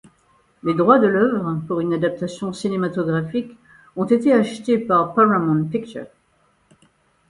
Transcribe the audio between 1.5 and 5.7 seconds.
pour une adaptation cinématographique, ont été achetés par Paramount